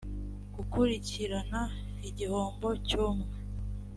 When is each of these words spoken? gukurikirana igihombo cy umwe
gukurikirana 0.55 1.61
igihombo 2.09 2.67
cy 2.87 2.93
umwe 3.07 3.29